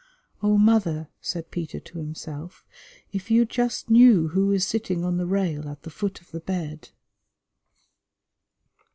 "Oh, 0.41 0.57
mother," 0.57 1.09
said 1.21 1.51
Peter 1.51 1.79
to 1.79 1.99
himself, 1.99 2.65
"if 3.13 3.29
you 3.29 3.45
just 3.45 3.91
knew 3.91 4.29
who 4.29 4.49
is 4.51 4.65
sitting 4.65 5.03
on 5.03 5.17
the 5.17 5.27
rail 5.27 5.69
at 5.69 5.83
the 5.83 5.91
foot 5.91 6.19
of 6.19 6.31
the 6.31 6.39
bed." 6.39 6.89